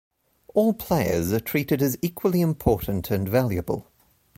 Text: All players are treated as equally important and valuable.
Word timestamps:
All 0.55 0.73
players 0.73 1.31
are 1.31 1.39
treated 1.39 1.79
as 1.83 1.95
equally 2.01 2.41
important 2.41 3.11
and 3.11 3.29
valuable. 3.29 3.85